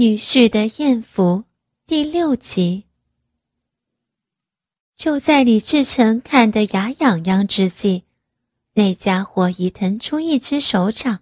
[0.00, 1.44] 女婿的艳福
[1.86, 2.84] 第六集。
[4.96, 8.04] 就在李志成看得牙痒痒之际，
[8.72, 11.18] 那家伙已腾出一只手掌，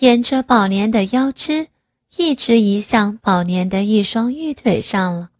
[0.00, 1.68] 沿着宝莲的腰肢，
[2.16, 5.30] 一直移向宝莲的一双玉腿上了。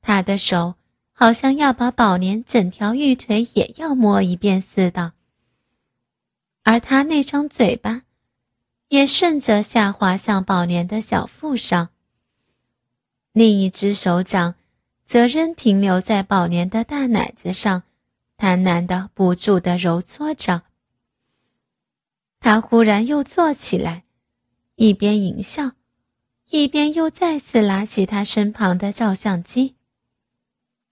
[0.00, 0.76] 他的手
[1.10, 5.14] 好像要把宝莲整条玉腿也要摸一遍似的，
[6.62, 8.02] 而他那张嘴巴。
[8.90, 11.90] 也顺着下滑向宝莲的小腹上。
[13.32, 14.56] 另一只手掌
[15.04, 17.84] 则仍停留在宝莲的大奶子上，
[18.36, 20.62] 贪婪的不住的揉搓着。
[22.40, 24.02] 他忽然又坐起来，
[24.74, 25.72] 一边淫笑，
[26.48, 29.76] 一边又再次拿起他身旁的照相机。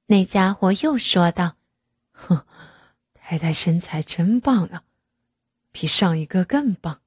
[0.06, 1.56] 那家伙又说道
[2.12, 2.46] ：“哼，
[3.12, 4.84] 太太身材真棒啊，
[5.72, 7.00] 比上一个更棒。”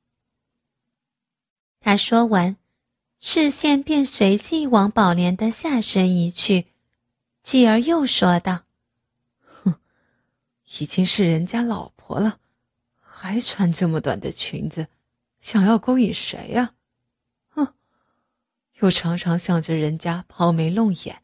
[1.83, 2.57] 他说完，
[3.19, 6.67] 视线便随即往宝莲的下身移去，
[7.41, 8.65] 继而又说道
[9.63, 9.73] ：“哼，
[10.77, 12.39] 已经是人家老婆了，
[12.99, 14.87] 还穿这么短的裙子，
[15.39, 16.75] 想要勾引谁呀？
[17.49, 17.73] 哼，
[18.79, 21.23] 又常常向着人家抛眉弄眼，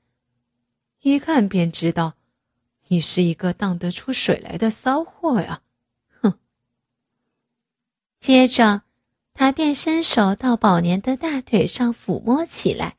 [1.02, 2.16] 一看便知道，
[2.88, 5.62] 你是一个荡得出水来的骚货呀！
[6.20, 6.40] 哼。”
[8.20, 8.87] 接着。
[9.40, 12.96] 他便伸手到宝莲的大腿上抚摸起来，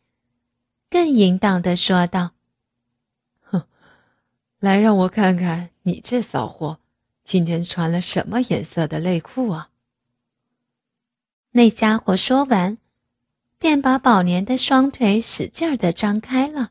[0.88, 2.30] 更淫荡的说道
[3.42, 3.64] ：“哼，
[4.60, 6.78] 来让我看看你这骚货，
[7.24, 9.70] 今天穿了什么颜色的内裤啊？”
[11.50, 12.78] 那家伙说完，
[13.58, 16.70] 便把宝莲的双腿使劲的张开了。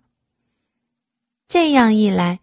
[1.45, 2.39] 这样一来，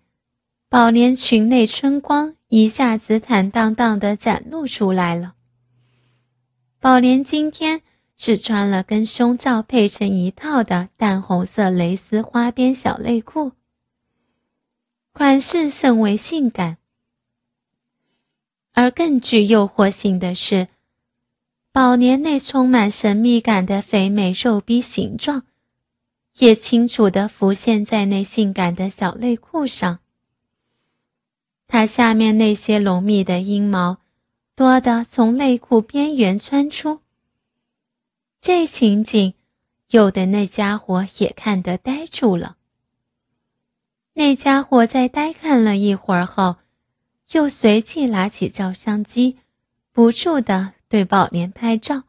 [0.69, 5.37] 宝莲裙内春光一下子坦荡荡的展露出来了。
[6.85, 7.81] 宝莲今天
[8.15, 13.53] 只穿了跟胸罩配成一套的淡红色蕾丝花边小内裤，
[15.11, 16.77] 款式甚为性感。
[18.75, 20.69] 而更具诱惑性的是，
[21.73, 25.45] 宝莲那充满神秘感的肥美肉逼形状，
[26.37, 30.01] 也清楚地浮现在那性感的小内裤上。
[31.67, 34.04] 它下面那些浓密的阴毛。
[34.57, 37.01] 多的从内裤边缘穿出，
[38.41, 39.35] 这情景，
[39.91, 42.57] 有的那家伙也看得呆住了。
[44.13, 46.59] 那家伙在呆看了一会儿后，
[47.33, 49.39] 又随即拿起照相机，
[49.91, 52.05] 不住的对宝莲拍照，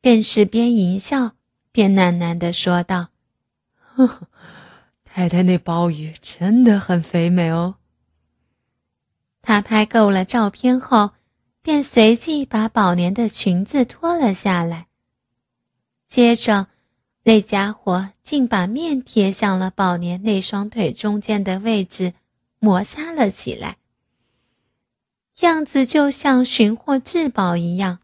[0.00, 1.32] 更是边淫笑
[1.72, 3.08] 边喃喃的说道
[3.74, 4.28] ：“呵呵，
[5.02, 7.74] 太太那鲍鱼真的很肥美哦。”
[9.42, 11.12] 他拍够了照片后，
[11.62, 14.86] 便随即把宝莲的裙子脱了下来。
[16.06, 16.66] 接着，
[17.22, 22.14] 那家伙竟把面贴向了宝莲那双腿中间的位置，
[22.58, 23.78] 摩擦了起来，
[25.40, 28.00] 样子就像寻获至宝一样。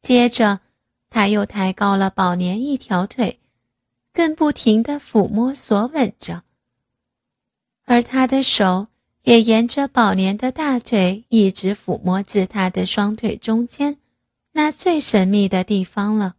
[0.00, 0.60] 接着，
[1.08, 3.38] 他又抬高了宝莲一条腿，
[4.12, 6.42] 更不停地抚摸索吻着，
[7.84, 8.88] 而他的手。
[9.26, 13.98] 也沿着宝莲的大腿一直抚摸至他的双腿中间，
[14.52, 16.36] 那最神秘的地方了。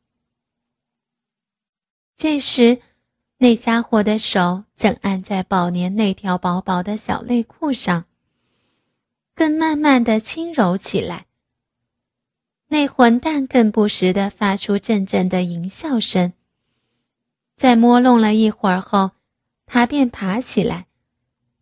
[2.15, 2.79] 这时，
[3.39, 8.05] 那家伙的手正按在宝莲那条薄薄的小内裤上，
[9.35, 11.25] 更慢慢的轻柔起来。
[12.69, 16.31] 那混蛋更不时的发出阵阵的淫笑声。
[17.57, 19.11] 在摸弄了一会儿后，
[19.65, 20.86] 他便爬起来。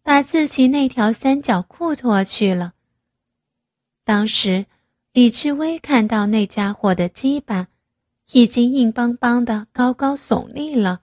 [0.05, 2.75] 把自己那条三角裤脱去了。
[4.03, 4.67] 当时，
[5.13, 7.69] 李志威看到那家伙的鸡巴
[8.31, 11.01] 已经硬邦邦的、高高耸立了，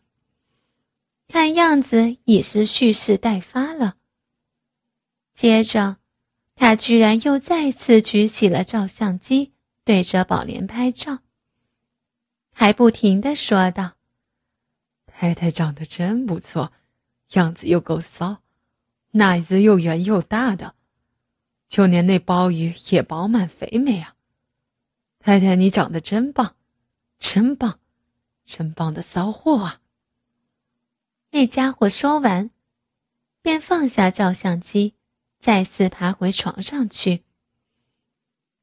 [1.27, 3.97] 看样子已是蓄势待发了。
[5.35, 5.97] 接着，
[6.55, 9.53] 他居然又再次举起了照相机，
[9.83, 11.19] 对着宝莲拍照，
[12.53, 13.95] 还不停的说道
[15.13, 16.73] ：“太太长得真不错，
[17.33, 18.39] 样子又够骚。”
[19.13, 20.75] 奶子又圆又大的，
[21.69, 24.17] 就连那鲍鱼也饱满肥美啊！
[25.19, 26.57] 太太，你长得真棒，
[27.19, 27.79] 真棒，
[28.45, 29.81] 真棒的骚货啊！
[31.31, 32.51] 那家伙说完，
[33.41, 34.95] 便放下照相机，
[35.39, 37.23] 再次爬回床上去。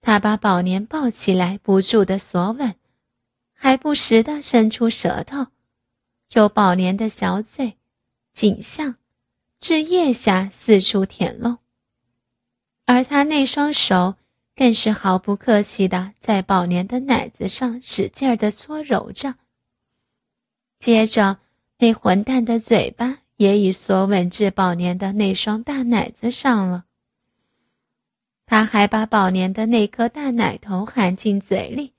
[0.02, 2.76] 他把宝莲抱起来，不住的索吻，
[3.54, 5.48] 还不时的伸出舌头，
[6.34, 7.78] 有宝莲的小嘴，
[8.34, 8.99] 颈项。
[9.60, 11.58] 至腋下四处舔弄，
[12.86, 14.16] 而他那双手
[14.56, 19.36] 更是毫不客气的在宝莲的奶子上使劲儿的搓揉着，
[20.80, 21.40] 接着，
[21.78, 26.86] 那混蛋的嘴巴也已索吻至宝莲的那双大奶子上了。
[28.46, 31.94] 他还把宝莲的那颗大奶头含进嘴里，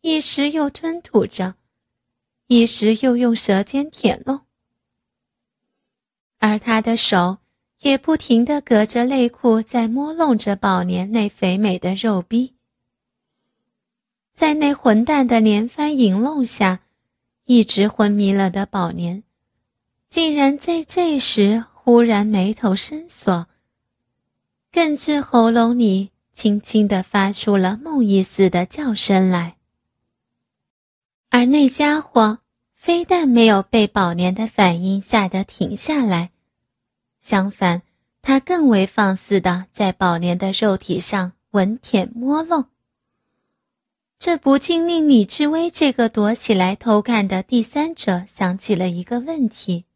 [0.00, 1.54] 一时又吞吐着，
[2.48, 4.40] 一时又用舌尖舔弄，
[6.42, 7.38] 而他的手
[7.82, 12.54] 也不停地隔着内裤在摸弄着宝年那肥美的肉逼。
[14.34, 16.80] 在那混蛋的连番淫弄下，
[17.44, 19.22] 一直昏迷了的宝年，
[20.08, 23.46] 竟然在这时忽然眉头深锁。
[24.72, 29.58] 更是喉咙里轻轻地发出了梦呓似的叫声来，
[31.30, 32.40] 而那家伙
[32.74, 36.31] 非但没有被宝年的反应吓得停下来，
[37.22, 37.80] 相反，
[38.20, 42.66] 他更为放肆地在宝莲的肉体上吻舔摸弄。
[44.18, 49.86] 这不禁令李志威这个躲起来偷看的第三者想起了一个问题：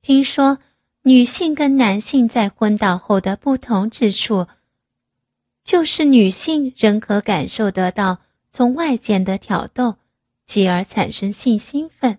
[0.00, 0.58] 听说。
[1.04, 4.46] 女性跟男性在昏倒后的不同之处，
[5.64, 8.20] 就是女性仍可感受得到
[8.50, 9.96] 从外界的挑逗，
[10.46, 12.18] 继而产生性兴奋。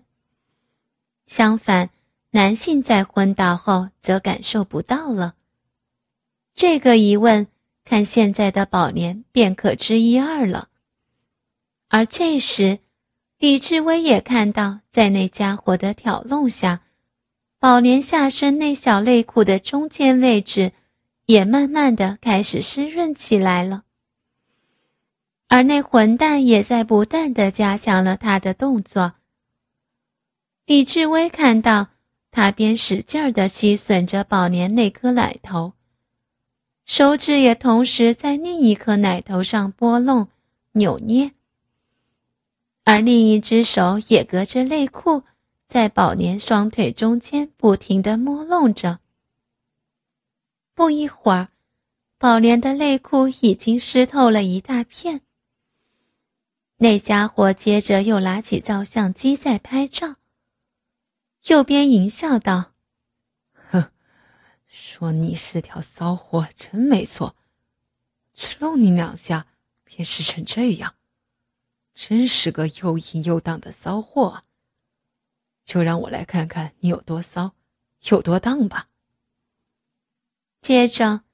[1.24, 1.88] 相反，
[2.34, 5.36] 男性在昏倒后则感受不到了。
[6.52, 7.46] 这个疑问，
[7.84, 10.68] 看现在的宝莲便可知一二了。
[11.86, 12.80] 而这时，
[13.38, 16.80] 李志威也看到，在那家伙的挑弄下。
[17.60, 20.72] 宝莲下身那小内裤的中间位置，
[21.26, 23.84] 也慢慢的开始湿润起来了。
[25.46, 29.12] 而那混蛋也在不断的加强了他的动作。
[30.66, 31.90] 李志威看到
[32.36, 35.74] 他边使劲儿的吸吮着宝莲那颗奶头，
[36.84, 40.26] 手指也同时在另一颗奶头上拨弄、
[40.72, 41.30] 扭捏，
[42.82, 45.22] 而另一只手也隔着内裤。
[45.68, 48.98] 在宝莲双腿中间不停地摸弄着。
[50.74, 51.50] 不一会儿，
[52.18, 55.20] 宝莲的内裤已经湿透了一大片。
[56.78, 60.16] 那家伙接着又拿起照相机在拍照，
[61.46, 62.72] 右边淫笑道
[63.70, 63.90] ：“哼，
[64.66, 67.36] 说你是条骚货真没错，
[68.32, 69.46] 只弄你两下
[69.84, 70.94] 便湿成这样，
[71.92, 74.44] 真是个又淫又荡的骚货啊。”
[75.66, 77.52] 就让我来看看你有多骚，
[78.08, 78.88] 有多荡吧。
[80.62, 81.24] 接着，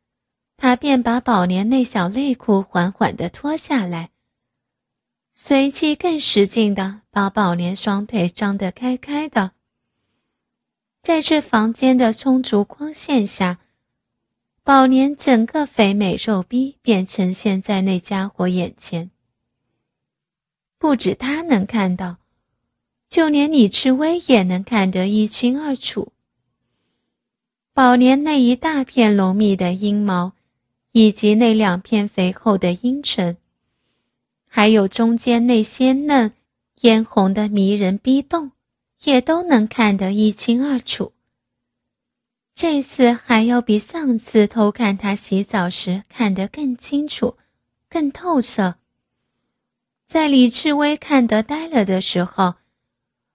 [0.56, 4.10] 他便把宝莲那小内裤缓缓地脱下来，
[5.32, 9.52] 随即更使劲的把宝莲双腿张得开开的。
[11.02, 13.58] 在这房间的充足光线下，
[14.62, 19.10] 宝莲整个肥美肉逼便呈现在那家伙眼前。
[20.78, 22.16] 不止他能看到。
[23.08, 26.12] 就连李志威也能看得一清二楚。
[27.74, 30.34] 宝莲那一大片浓密的阴毛，
[30.92, 33.36] 以及那两片肥厚的阴唇，
[34.46, 36.32] 还有中间那鲜嫩、
[36.76, 38.52] 嫣红的迷人逼洞，
[39.04, 41.12] 也都能看得一清二楚。
[42.54, 47.36] 这次还要比上次偷看他洗澡时看得更清楚、
[47.88, 48.76] 更透彻。
[50.06, 52.56] 在李志威看得呆了的时候。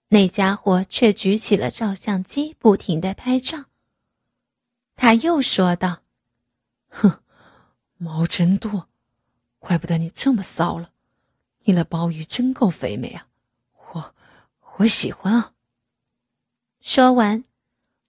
[0.09, 3.65] 那家伙却举起了照相机，不停的拍照。
[4.95, 6.03] 他又说道
[6.87, 7.23] ：“哼，
[7.97, 8.87] 毛真多，
[9.57, 10.91] 怪不得你这么骚了。
[11.63, 13.27] 你的鲍鱼真够肥美啊，
[13.93, 14.15] 我
[14.77, 15.53] 我喜欢啊。”
[16.87, 17.43] 说完，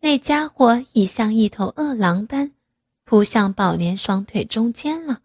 [0.00, 2.52] 那家伙已像一头饿狼般
[3.04, 5.22] 扑向宝莲双腿中间了，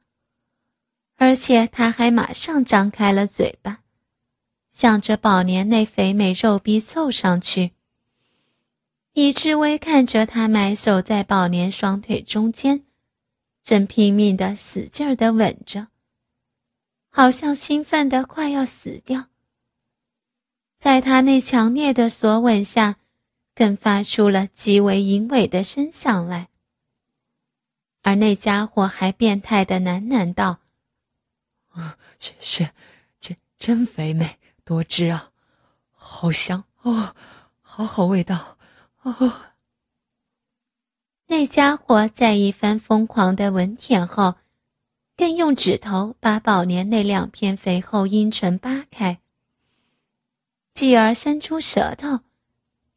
[1.17, 3.81] 而且他还马上张开了嘴巴。
[4.69, 7.73] 向着宝莲那肥美肉逼凑上去。
[9.11, 12.85] 李志威看着他埋首在宝莲双腿中间，
[13.61, 15.89] 正拼命的使劲儿的吻着，
[17.09, 19.25] 好像兴奋的快要死掉。
[20.79, 22.95] 在他那强烈的索吻下，
[23.53, 26.49] 更发出了极为淫猥的声响来。
[28.01, 30.59] 而那家伙还变态的喃喃道
[31.69, 32.69] ：“啊，是是，
[33.19, 35.31] 真真肥美。”多汁啊，
[35.91, 37.15] 好香哦，
[37.61, 38.57] 好好味道
[39.01, 39.51] 哦。
[41.27, 44.35] 那家伙在一番疯狂的吻舔后，
[45.17, 49.19] 更用指头把宝莲那两片肥厚阴唇扒开，
[50.73, 52.19] 继而伸出舌头，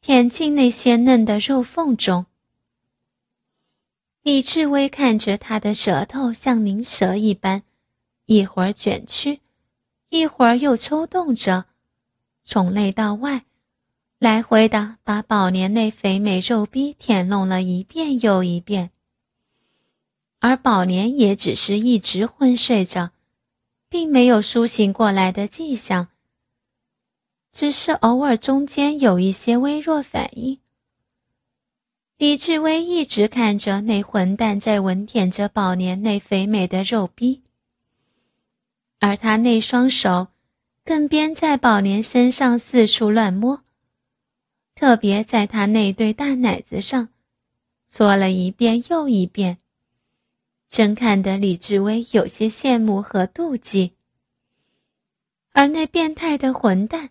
[0.07, 2.27] 舔进那鲜嫩的肉缝中。
[4.21, 7.63] 李志威看着他的舌头像灵蛇一般，
[8.27, 9.41] 一会儿卷曲。
[10.11, 11.65] 一会儿又抽动着，
[12.43, 13.47] 从内到外，
[14.19, 18.91] 来回的把宝莲那肥美肉逼舔弄了一遍又一遍。
[20.39, 23.13] 而宝莲也只是一直昏睡着，
[23.89, 26.09] 并没有苏醒过来的迹象，
[27.55, 30.59] 只是偶尔中间有一些微弱反应。
[32.17, 37.43] 李志威一直看着那混蛋在吻舔着宝年那肥美的肉逼，
[38.99, 40.27] 而他那双手
[40.85, 43.63] 更边在宝年身上四处乱摸，
[44.75, 47.11] 特别在他那对大奶子上
[47.89, 49.59] 搓了一遍又一遍，
[50.69, 53.93] 真看得李志威有些羡慕和妒忌。
[55.53, 57.11] 而那变态的混蛋，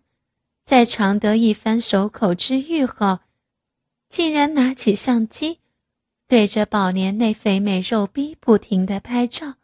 [0.65, 3.19] 在尝得一番手口之欲后，
[4.09, 5.59] 竟然拿起相机，
[6.27, 9.55] 对着宝莲那肥美肉逼不停的拍照，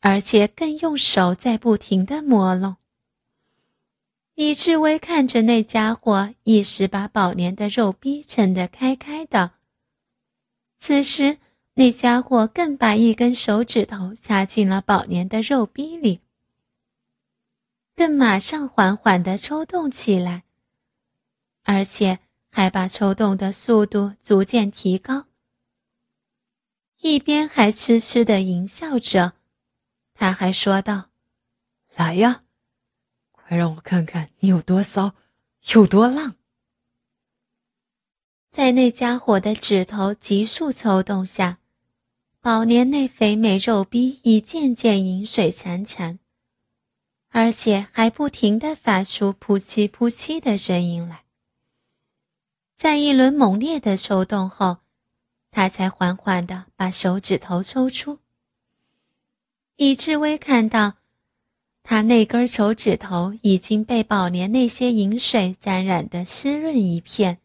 [0.00, 2.76] 而且更用手在不停的摸弄。
[4.34, 9.52] 李志威看着那家伙，一时把宝莲的肉逼撑得开开的。
[10.78, 11.38] 此时，
[11.74, 16.20] 那家伙更把一根手指头插进了宝莲的肉逼里，
[17.94, 20.44] 更马上缓缓的抽动起来，
[21.62, 22.18] 而且。
[22.54, 25.24] 还把抽动的速度逐渐提高，
[27.00, 29.32] 一边还痴痴的淫笑着，
[30.12, 31.08] 他还说道
[31.96, 32.44] ：“来呀，
[33.30, 35.14] 快让我看看你有多骚，
[35.72, 36.36] 有多浪。”
[38.52, 41.58] 在那家伙的指头急速抽动下，
[42.42, 46.18] 宝莲那肥美肉逼已渐渐饮水潺潺，
[47.34, 51.22] 而且还不停的发出扑哧扑哧的声音来。
[52.76, 54.76] 在一轮猛烈的抽动后，
[55.50, 58.18] 他才缓缓地把手指头抽出。
[59.76, 60.94] 李志威看到，
[61.82, 67.38] 他那根手指头已经被宝莲那些饮水沾染得湿润一片，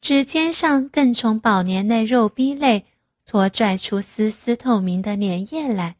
[0.00, 2.86] 指尖上更从宝莲那肉逼内
[3.26, 5.96] 拖拽出丝丝透明的粘液来。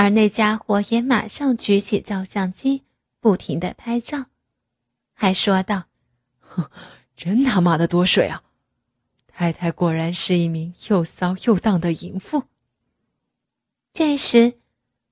[0.00, 2.84] 而那家伙也马上举起照相机，
[3.20, 4.28] 不停的拍照，
[5.12, 5.88] 还说道。
[6.38, 6.70] 哼，
[7.14, 8.42] 真他妈的多水啊！
[9.26, 12.44] 太太果然是一名又骚又荡的淫妇。
[13.92, 14.54] 这时，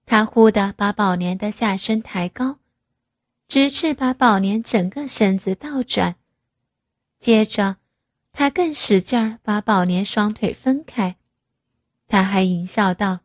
[0.07, 2.59] 他忽地把宝莲的下身抬高，
[3.47, 6.17] 直至把宝莲整个身子倒转。
[7.19, 7.77] 接着，
[8.33, 11.17] 他更使劲儿把宝莲双腿分开。
[12.07, 13.21] 他还淫笑道：“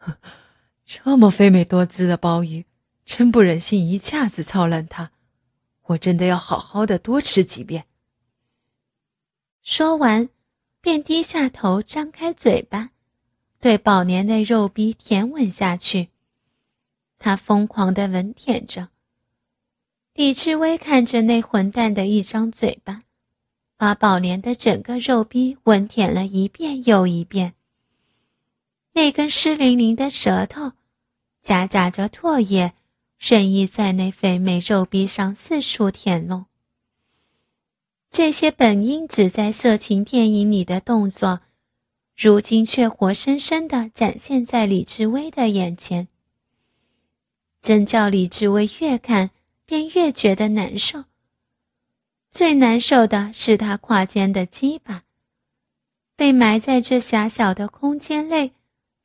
[0.84, 2.64] 这么肥美多姿的鲍鱼，
[3.04, 5.10] 真不忍心一下子操烂它。”
[5.88, 7.86] 我真的要好好的多吃几遍。
[9.62, 10.28] 说完，
[10.82, 12.90] 便低下头，张开嘴巴，
[13.58, 16.10] 对宝年那肉逼舔吻下去。
[17.18, 18.90] 他疯狂的吻舔着。
[20.12, 23.00] 李志威看着那混蛋的一张嘴巴，
[23.78, 27.54] 把宝年的整个肉逼吻舔了一遍又一遍。
[28.98, 30.72] 那根湿淋淋的舌头，
[31.40, 32.72] 夹杂着唾液。
[33.16, 36.46] 任意在那肥美肉壁上四处舔弄。
[38.10, 41.42] 这些本应只在色情电影里的动作，
[42.16, 46.08] 如今却活生生的展现在李志威的眼前。
[47.60, 49.30] 真叫李志威越看
[49.64, 51.04] 便越觉得难受。
[52.32, 55.02] 最难受的是他胯间的鸡巴，
[56.16, 58.52] 被埋在这狭小的空间内，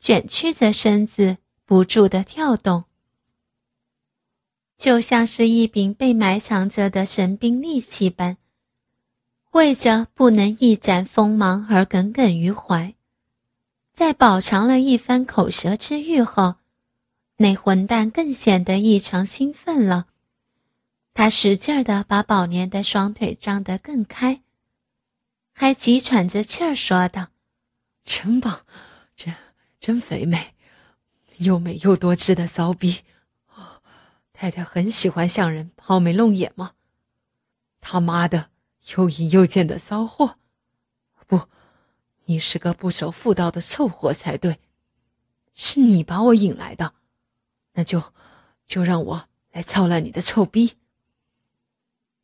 [0.04, 2.84] 卷曲着身子，不住的跳动。
[4.76, 8.36] 就像是一柄被埋藏着的神兵利器般，
[9.52, 12.94] 为着不能一展锋芒而耿耿于怀。
[13.94, 16.56] 在饱尝了一番口舌之欲后，
[17.38, 20.08] 那混蛋更显得异常兴奋了。
[21.14, 24.42] 他使劲儿地把宝莲的双腿张得更开，
[25.54, 27.30] 还急喘着气儿说道
[28.04, 28.66] ：“真棒，
[29.16, 29.34] 真
[29.84, 30.56] 真肥美，
[31.40, 33.02] 又美又多汁的骚逼。”
[34.32, 36.72] 太太很喜欢向人抛眉弄眼吗？
[37.82, 38.50] 他妈的，
[38.96, 40.38] 又淫又贱的骚货！
[41.28, 41.50] 不，
[42.24, 44.62] 你是个不守妇道的臭货才对。
[45.54, 46.94] 是你把我引来的，
[47.74, 48.14] 那就
[48.66, 50.78] 就让我来操烂你的臭逼！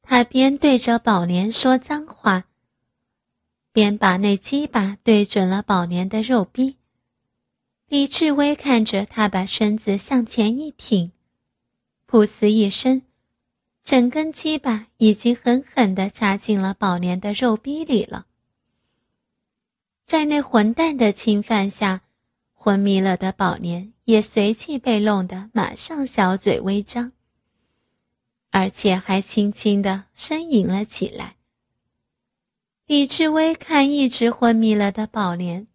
[0.01, 2.45] 他边对着宝莲说脏话，
[3.73, 6.78] 边把那鸡巴对准了宝莲的肉逼。
[7.89, 11.11] 李志威看着他把身子向前一挺。
[12.07, 13.01] 噗呲一声，
[13.83, 18.27] 整根鸡巴已经狠狠地插进了宝莲的肉逼里了。
[20.05, 22.01] 在那混蛋的侵犯下，
[22.53, 27.11] 昏迷了的宝莲也随即被弄得马上小嘴微张，
[28.51, 31.37] 而且还轻轻的呻吟了起来。
[32.85, 35.67] 李志威看一直昏迷了的宝莲，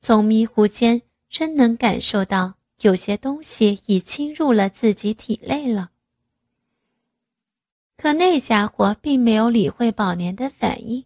[0.00, 5.92] 从迷糊间真能感受到有些东西已侵入了自己体内了。
[7.96, 11.04] 可那家伙并没有理会宝莲的反应，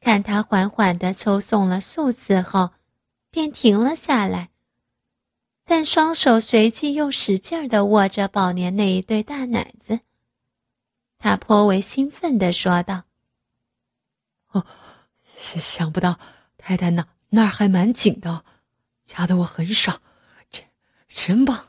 [0.00, 2.70] 看他缓缓地抽送了数次后，
[3.30, 4.50] 便停了下来。
[5.64, 10.00] 但双手随即又使劲地握着宝莲那一对大奶子。
[11.18, 13.04] 他颇为兴奋地说道
[14.52, 14.66] ：“哦，
[15.36, 16.18] 想想不到
[16.56, 18.44] 太太那那儿还蛮紧的，
[19.06, 20.02] 夹得我很爽，
[20.50, 20.66] 真
[21.08, 21.68] 真棒。”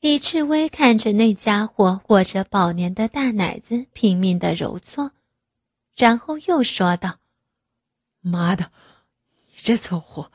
[0.00, 5.12] 李志威看着那家伙握着宝莲的大奶子拼命的揉搓，
[5.94, 7.18] 然后又说道
[8.22, 8.72] ：“妈的，
[9.48, 10.32] 你这凑合！”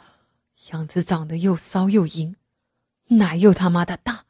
[0.71, 2.35] 样子长得又骚又淫，
[3.07, 4.25] 奶又他妈的大，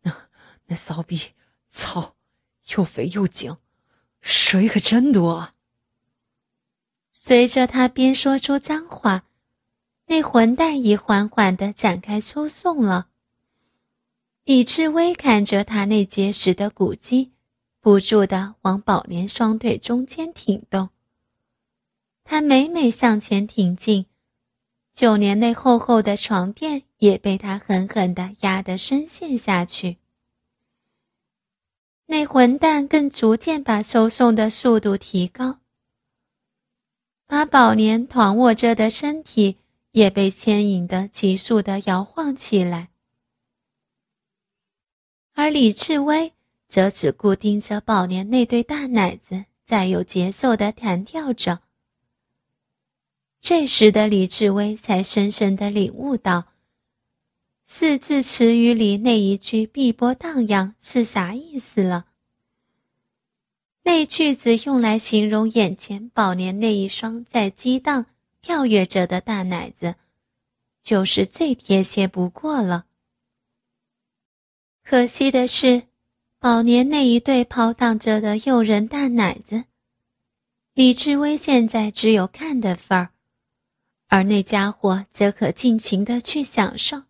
[0.00, 0.28] 那
[0.66, 1.32] 那骚逼
[1.68, 2.16] 操，
[2.74, 3.56] 又肥又紧，
[4.20, 5.54] 水可真多啊！
[7.12, 9.24] 随着他边说出脏话，
[10.06, 13.08] 那混蛋已缓缓的展开抽送了。
[14.44, 17.32] 李志威看着他那结实的骨肌，
[17.80, 20.90] 不住的往宝莲双腿中间挺动，
[22.22, 24.06] 他每每向前挺进。
[24.92, 29.96] 就连那厚厚的床垫也被他狠狠地压得深陷下去。
[32.06, 35.58] 那混蛋更逐渐把收送的速度提高，
[37.26, 39.56] 把宝莲团握着的身体
[39.94, 42.88] 也被牵引的急速的摇晃起来，
[45.34, 46.32] 而李志威
[46.66, 51.60] 则只顾盯着宝莲那对大奶子，在有节奏的弹跳着。
[53.40, 56.46] 这时的李志威才深深的领悟到，
[57.64, 62.06] 四字词语里那一句“碧波荡漾”是啥意思了。
[63.84, 68.06] 那句子用来形容眼前宝莲那一双在激荡、
[68.44, 69.94] 跳跃着的大奶子，
[70.82, 72.84] 就是最贴切不过了。
[74.82, 75.84] 可惜的是，
[76.38, 79.64] 宝莲那一对抛荡着的诱人大奶子，
[80.74, 83.12] 李志威现在只有看的份儿。
[84.08, 87.04] 而那家伙则可尽情的去享受。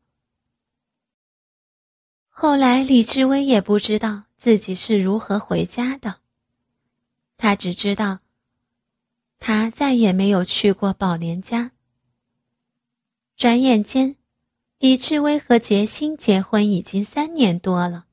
[2.29, 6.21] 后来，李志威也不知道自己是如何回家的，
[7.37, 8.21] 他只知道，
[9.47, 11.73] 他再也没有去过宝莲家。
[13.37, 14.17] 转眼间，
[14.79, 18.07] 李志威和杰心结婚已经三年多了。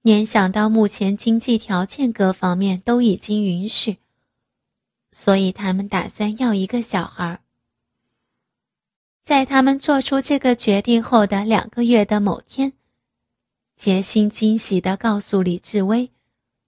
[0.00, 3.96] 联想到目前经济条件各方面都已经允许，
[5.10, 7.40] 所以他们打算要一个小孩。
[9.24, 12.74] 在他们做出这个决定后的两个月的某天，
[13.74, 16.12] 杰心惊喜地告诉李志威，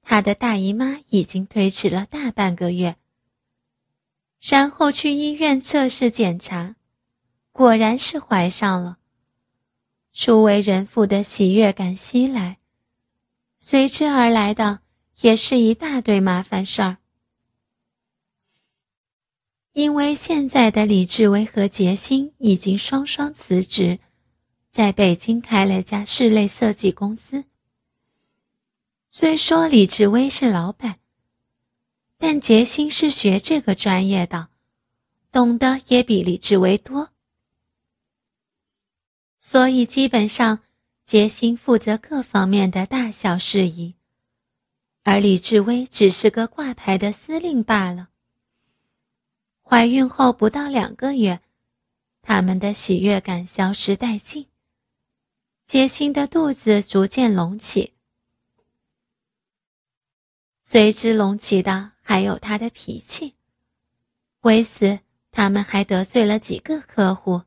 [0.02, 2.96] 他的大姨妈已经推迟了大半个月。
[4.46, 6.76] 然后去医院测试检查，
[7.50, 8.98] 果然是怀上了。
[10.12, 12.58] 初为人父的喜悦感袭来，
[13.58, 14.80] 随之而来的
[15.22, 16.98] 也是一大堆麻烦事儿。
[19.72, 23.98] 因为现在的李志威和杰心已经双双辞职，
[24.70, 27.44] 在北京开了家室内设计公司。
[29.10, 30.98] 虽说李志威是老板，
[32.26, 34.48] 但杰心是学这个专业的，
[35.30, 37.10] 懂得也比李志威多，
[39.38, 40.60] 所以基本上
[41.04, 43.96] 杰心负责各方面的大小事宜，
[45.02, 48.08] 而李志威只是个挂牌的司令罢了。
[49.62, 51.42] 怀孕后不到两个月，
[52.22, 54.46] 他们的喜悦感消失殆尽。
[55.66, 57.92] 杰心的肚子逐渐隆起，
[60.62, 63.34] 随之隆起的还有他的脾气。
[64.42, 65.00] 为此，
[65.32, 67.42] 他们还得罪了几个客户。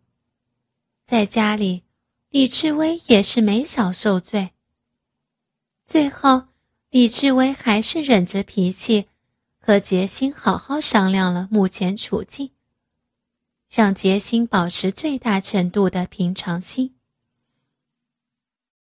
[1.05, 1.83] 在家里，
[2.29, 4.49] 李志威也是没少受罪。
[5.85, 6.47] 最后，
[6.89, 9.07] 李志威还是忍着脾气。
[9.59, 12.51] 和杰心好好商量了目前处境，
[13.69, 16.95] 让杰心保持最大程度的平常心。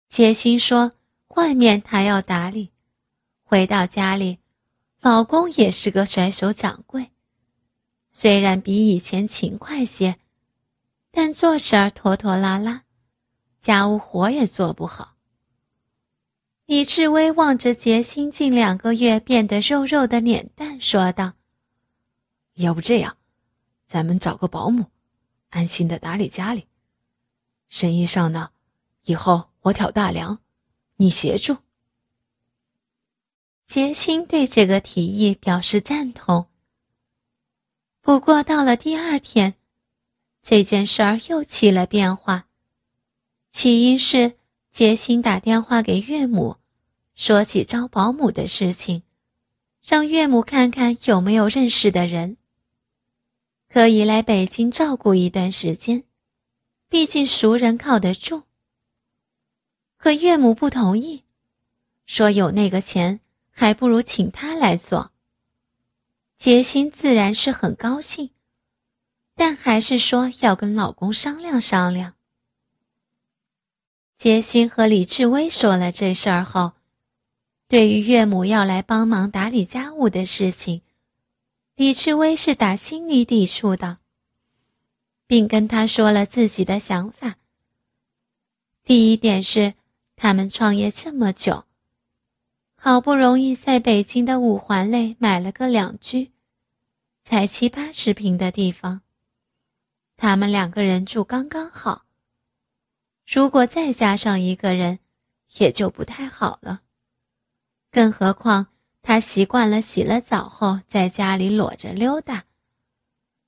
[0.10, 0.92] 杰心说
[1.38, 2.72] ：“外面他要打理，
[3.44, 4.40] 回到家里，
[5.06, 7.12] 老公也是个甩手掌柜，
[8.10, 10.18] 虽然比以前勤快些，
[11.12, 12.86] 但做事儿拖拖拉拉，
[13.62, 15.16] 家务活也做不好。”
[16.66, 21.34] 李志威望着杰心近两个月变得肉肉的脸蛋，说道
[22.58, 23.16] ：“要不这样，
[23.86, 24.88] 咱们找个保姆，
[25.50, 26.66] 安心的打理家里，
[27.70, 28.50] 生意上呢，
[29.04, 30.40] 以后我挑大梁，
[30.96, 31.58] 你协助。
[33.66, 36.48] 杰心对这个提议表示赞同。
[38.02, 39.56] 不过到了第二天，
[40.44, 42.48] 这件事儿又起了变化。
[43.52, 44.34] 起因是
[44.70, 46.58] 杰心打电话给岳母，
[47.16, 49.02] 说起招保姆的事情，
[49.82, 52.38] 让岳母看看有没有认识的人，
[53.68, 56.04] 可以来北京照顾一段时间，
[56.88, 58.44] 毕竟熟人靠得住。
[59.98, 61.24] 可岳母不同意，
[62.06, 63.22] 说有那个钱，
[63.58, 65.12] 还不如请他来做。
[66.36, 68.32] 杰心自然是很高兴，
[69.34, 72.16] 但还是说要跟老公商量商量。
[74.18, 76.74] 杰心和李志威说了这事儿后，
[77.70, 80.82] 对于岳母要来帮忙打理家务的事情，
[81.76, 84.00] 李志威是打心里抵触的，
[85.28, 87.36] 并跟他说了自己的想法。
[88.84, 89.74] 第一点是，
[90.18, 91.65] 他们创业这么久，
[92.86, 96.32] 好不容易在北京的五环内买了个两居，
[97.24, 99.02] 才七八十平的地方，
[100.16, 102.06] 他们两个人住刚刚好。
[103.26, 105.00] 如果再加上一个人，
[105.58, 106.84] 也就不太好了。
[107.90, 108.68] 更何况
[109.02, 112.46] 他习惯了洗了澡后在家里裸着溜达，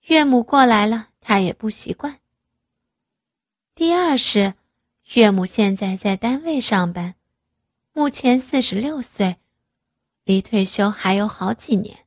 [0.08, 2.17] 岳母过来了，他也不习惯。
[3.76, 4.56] 第二是，
[5.13, 7.13] 岳母现在在单位上班，
[7.97, 9.38] 目前四十六岁，
[10.23, 12.05] 离退休还有好几年。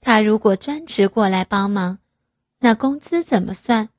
[0.00, 1.98] 他如果专职过来帮忙，
[2.60, 3.90] 那工资怎么算？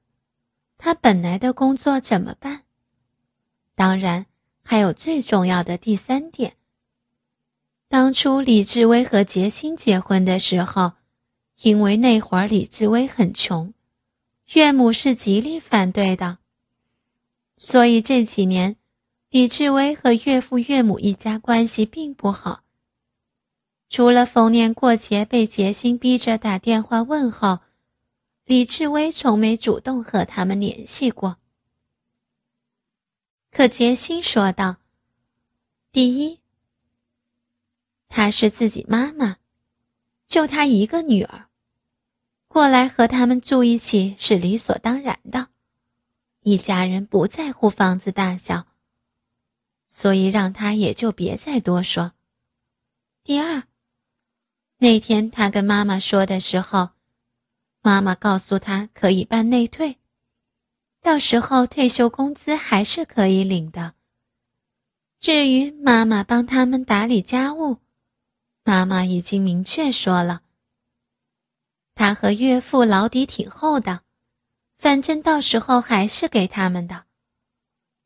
[0.79, 2.63] 他本来的工作怎么办？
[3.75, 4.25] 当然，
[4.63, 6.55] 还有最重要的第三点。
[7.87, 10.93] 当初李志威和杰心结婚的时候，
[11.61, 13.71] 因为那会儿李志威很穷，
[14.55, 16.39] 岳母是极力反对的。
[17.59, 18.77] 所以这几年，
[19.35, 22.63] 李志威和岳父岳母一家关系并不好。
[23.89, 27.59] 除了逢年过节被杰心逼着打电话问候。
[28.45, 31.35] 李志威从没主动和他们联系过。
[33.51, 34.77] 可杰心说道
[35.91, 36.39] ：“第一，
[38.07, 39.35] 她是自己妈妈，
[40.29, 41.49] 就她一个女儿，
[42.47, 45.49] 过来和他们住一起是理所当然的。
[46.39, 48.67] 一家人不在乎房子大小，
[49.87, 52.13] 所以让他也就别再多说。
[53.23, 53.63] 第二，
[54.77, 56.89] 那天他跟妈妈说的时候。”
[57.85, 59.99] 妈妈告诉他可以办内退，
[61.01, 63.93] 到时候退休工资还是可以领的。
[65.19, 67.77] 至于妈妈帮他们打理家务，
[68.63, 70.41] 妈妈已经明确说了，
[71.93, 74.01] 他和岳父老底挺厚的，
[74.79, 77.04] 反正到时候还是给他们的，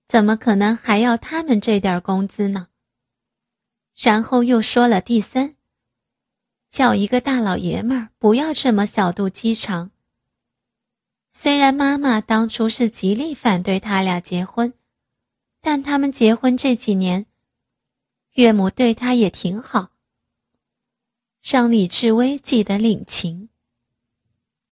[0.09, 2.69] 怎么可能还要他们这点工资呢？
[3.95, 5.55] 然后又说了第三。
[6.71, 9.91] 叫一个大老爷们儿不要这么小肚鸡肠。
[11.31, 14.73] 虽然妈妈当初是极力反对他俩结婚，
[15.61, 17.27] 但他们结婚这几年，
[18.33, 19.91] 岳母对他也挺好。
[21.43, 23.49] 让李志威记得领情。